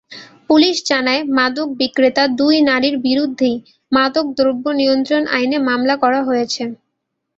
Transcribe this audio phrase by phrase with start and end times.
[0.49, 3.55] Police জানায়, মাদকবিক্রেতা দুই নারীর বিরুদ্ধেই
[3.91, 6.63] মাদকদ্রব্য নিয়ন্ত্রণ আইনে মামলা করা হয়েছে।